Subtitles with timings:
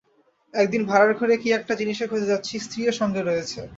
[0.53, 3.59] একদিন ভাড়ারঘরে কী একটা জিনিসের খোজে যাচ্ছি, স্ত্রীও সঙ্গে রয়েছে।